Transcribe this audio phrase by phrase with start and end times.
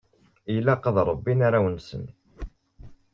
[0.55, 2.03] Ilaq ad rebbin arraw-nsen.